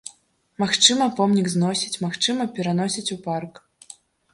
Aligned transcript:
Магчыма, 0.63 1.03
помнік 1.21 1.51
зносяць, 1.57 1.95
магчыма, 2.09 2.51
пераносяць 2.59 3.09
у 3.19 3.23
парк. 3.29 3.67